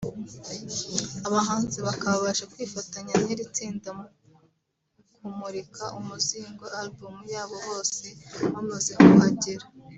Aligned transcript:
Abahanzi 1.27 1.77
bakaba 1.87 2.23
baje 2.23 2.43
kwifatanya 2.51 3.13
n’iri 3.23 3.43
tsinda 3.55 3.89
mu 3.97 4.05
kumurika 5.15 5.83
umuzingo(Album) 5.99 7.15
yabo 7.33 7.55
bose 7.67 8.05
bamaze 8.53 8.91
kuhagera 9.03 9.65